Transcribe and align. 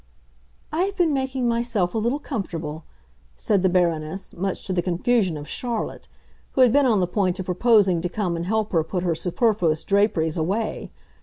"I 0.71 0.85
have 0.85 0.95
been 0.97 1.13
making 1.13 1.47
myself 1.47 1.93
a 1.93 1.99
little 1.99 2.17
comfortable," 2.17 2.85
said 3.35 3.61
the 3.61 3.69
Baroness, 3.69 4.33
much 4.33 4.65
to 4.65 4.73
the 4.73 4.81
confusion 4.81 5.37
of 5.37 5.47
Charlotte, 5.47 6.07
who 6.53 6.61
had 6.61 6.73
been 6.73 6.87
on 6.87 7.01
the 7.01 7.05
point 7.07 7.39
of 7.39 7.45
proposing 7.45 8.01
to 8.01 8.09
come 8.09 8.35
and 8.35 8.47
help 8.47 8.71
her 8.71 8.83
put 8.83 9.03
her 9.03 9.13
superfluous 9.13 9.83
draperies 9.83 10.37
away. 10.37 10.89